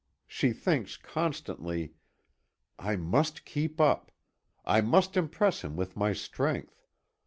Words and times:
She 0.25 0.51
thinks 0.51 0.97
constantly: 0.97 1.93
"I 2.79 2.95
must 2.95 3.45
keep 3.45 3.79
up. 3.79 4.11
I 4.65 4.81
must 4.81 5.15
impress 5.15 5.61
him 5.63 5.75
with 5.75 5.95
my 5.95 6.11
strength. 6.11 6.87